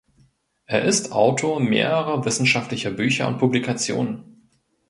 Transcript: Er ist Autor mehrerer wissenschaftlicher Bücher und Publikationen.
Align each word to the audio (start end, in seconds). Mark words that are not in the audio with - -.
Er 0.65 0.83
ist 0.83 1.11
Autor 1.11 1.59
mehrerer 1.59 2.25
wissenschaftlicher 2.25 2.89
Bücher 2.89 3.27
und 3.27 3.37
Publikationen. 3.37 4.47